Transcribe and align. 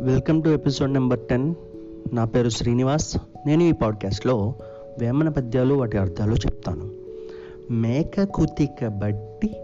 Welcome 0.00 0.42
to 0.42 0.48
episode 0.48 0.92
number 0.92 1.18
ten. 1.18 1.54
నా 2.12 2.24
పేరు 2.24 2.48
శ్రీనివాస్. 2.48 3.16
నేను 3.46 3.62
ఈ 3.62 3.72
పాడ్కాస్ట్లో 3.72 4.54
వేమన 4.98 5.28
పద్యాలు 5.28 5.74
వాటి 5.74 5.98
అర్థాలు 5.98 6.34
చెప్తాను. 6.34 6.90
మేక 7.72 8.22
కుతిక 8.22 8.86
బట్టి 8.86 9.56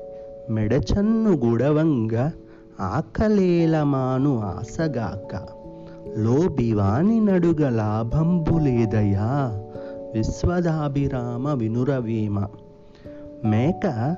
మెడచన్ను 0.51 1.30
గుడవంగా 1.30 2.33
ఆకలేలమాను 2.80 4.41
ఆసగాక 4.41 5.47
లోబివాని 6.19 7.21
నడుగ 7.21 7.69
లాభంబు 7.69 8.59
లేదయా 8.59 9.62
విశ్వదాభిరామ 10.14 11.48
వినురవీమ. 11.48 12.46
మేక 13.45 14.16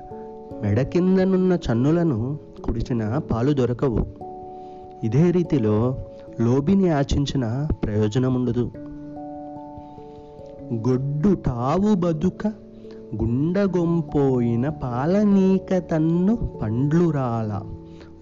మెడ 0.61 0.81
కిందనున్న 0.81 1.57
చన్నులను 1.71 2.39
కుడిచిన 2.63 3.17
పాలు 3.17 3.51
దొరకవు. 3.51 4.26
ఇదే 5.03 5.31
రీతిలో 5.31 5.97
లోబిని 6.41 6.89
ఆచించిన 6.89 7.67
ప్రయోజనం 7.83 8.35
ఉండదు 8.35 8.71
గొడ్డు 10.73 11.35
తావు 11.35 11.95
బదుక 11.95 12.47
గుండగొంపోయిన 13.15 14.69
పాలనీక 14.69 15.77
తన్ను 15.77 16.35
పండ్లురాల 16.35 17.61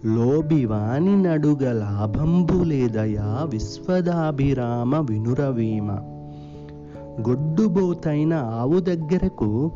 లోబి 0.05 0.65
వాని 0.65 1.23
నడుగ 1.23 1.71
లాభంబు 1.71 2.63
లేదయా 2.63 3.47
విశ్వదాభిరామ 3.49 5.05
వినురవీమ. 5.09 5.91
గొడ్డుబోతైన 7.29 8.33
ఆవు 8.33 8.79
దగ్గరకు 8.79 9.71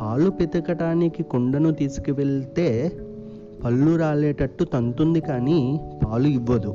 పాలు 0.00 0.30
పితకటానికి 0.30 1.22
కుండను 1.22 1.70
తీసుకువెళ్తే 1.70 2.92
పళ్ళు 3.64 3.96
రాలేటట్టు 3.96 4.64
తంతుంది 4.64 5.20
కానీ 5.20 5.80
పాలు 6.06 6.28
ఇవ్వదు. 6.28 6.74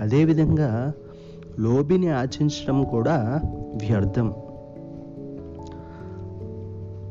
అదేవిధంగా 0.00 0.92
లోబిని 1.60 2.08
ఆచించడం 2.08 2.84
కూడా 2.84 3.40
వ్యర్థం. 3.76 4.34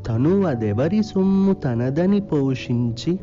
తను 0.07 0.43
అదెవరి 0.43 1.03
సొమ్ము 1.03 1.53
తనదని 1.53 2.19
పోషించి 2.19 3.19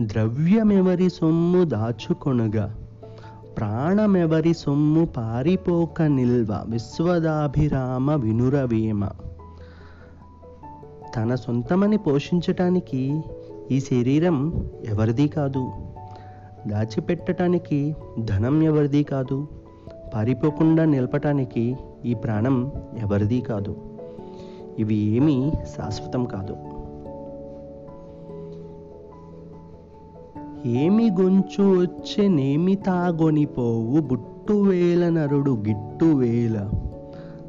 ద్రవ్యమెవరి 0.00 1.10
సొమ్ము 1.10 1.64
దాచుకొనగా 1.64 2.76
ప్రాణమెవరి 3.58 4.54
సొమ్ము 4.54 5.04
పారిపోక 5.04 6.02
నిల్వ 6.02 6.64
విశ్వదాభిరామ 6.68 8.14
వినురవేమ. 8.14 9.08
తన 11.16 11.34
సొంతమని 11.34 11.96
పోషించటానికి 11.96 13.22
ఈ 13.70 13.80
శరీరం 13.80 14.68
ఎవరిది 14.88 15.28
కాదు? 15.28 15.70
దాచిపెట్టడానికి 16.66 17.94
ధనం 18.20 18.62
ఎవరిది 18.62 19.02
కాదు? 19.02 19.48
పారిపోకుండా 20.14 20.84
నిలపటానికి 20.84 21.76
ఈ 22.04 22.14
ప్రాణం 22.14 22.72
ఎవరిది 22.98 23.40
కాదు? 23.40 23.76
ఇవి 24.78 24.94
ఏమీ 24.94 25.52
శాశ్వతం 25.76 26.24
కాదు. 26.24 26.56
ఏమి 30.68 31.10
గొంచు 31.10 31.80
వచ్చే 31.80 32.28
నేమి 32.28 32.74
తాగొనిపోవు 32.74 34.00
బుట్టు 34.00 34.52
వేల 34.52 35.08
నరుడు 35.08 35.50
గిట్టు 35.50 36.04
వేల. 36.04 36.70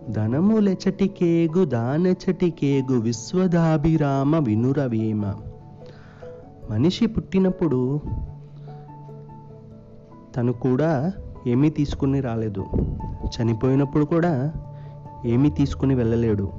ధనములెచటికేగు 0.10 1.66
దానెచటికేగు 1.66 3.00
విశ్వదాభిరామ 3.00 4.44
వినురవేమ. 4.44 5.34
మనిషి 6.70 7.06
పుట్టినప్పుడు 7.06 8.00
తను 10.36 10.54
కూడా 10.54 11.14
ఏమీ 11.48 11.70
తీసుకుని 11.70 12.22
రాలేదు. 12.22 12.66
చనిపోయినప్పుడు 13.26 14.06
కూడా 14.06 14.54
ఏమీ 15.26 15.50
తీసుకుని 15.50 15.96
వెళ్ళలేడు. 15.96 16.52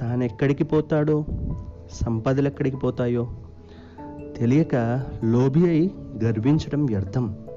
తాను 0.00 0.24
ఎక్కడికి 0.24 0.64
పోతాడో 0.64 1.24
సంపదలు 1.92 2.48
ఎక్కడికి 2.48 2.76
పోతాయో 2.76 3.28
తెలియక 4.36 5.04
లోబి 5.24 5.68
అయి 5.68 5.94
గర్వించడం 6.24 6.86
వ్యర్థం. 6.86 7.47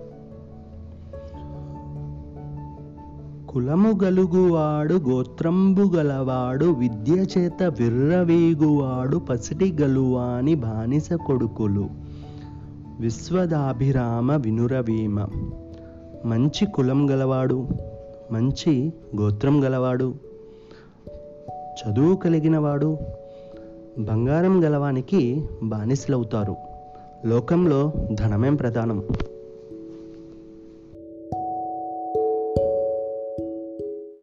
కులము 3.52 4.00
గలుగువాడు 4.04 4.94
గోత్రంబు 4.94 5.82
గలవాడు 5.82 6.66
విద్య 6.66 7.14
చేత 7.14 7.64
విర్రవీగువాడు 7.64 9.18
పసిటి 9.18 9.78
గలువాని 9.82 10.56
బానిస 10.56 11.14
కొడుకులు. 11.14 11.90
విశ్వదాభిరామ 13.00 14.32
వినురవీమ. 14.32 15.28
మంచి 16.26 16.66
కులం 16.66 17.10
గలవాడు 17.10 17.68
మంచి 18.32 18.94
గోత్రం 19.22 19.64
గలవాడు. 19.64 20.14
చదువు 21.50 22.16
కలిగినవాడు 22.16 22.98
బంగారం 24.00 24.64
గలవానికి 24.64 25.48
బానిసలవుతారు. 25.64 26.56
లోకంలో 27.26 27.94
ధనమేం 28.14 28.56
ప్రధానం? 28.56 29.04